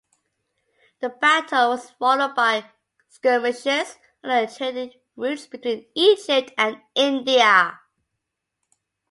[1.01, 2.71] The battle was followed by
[3.07, 7.79] skirmishes along the trading routes between Egypt and India.